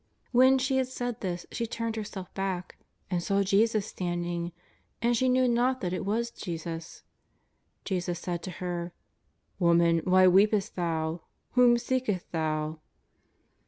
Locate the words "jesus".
3.43-3.85, 6.31-7.03, 7.85-8.17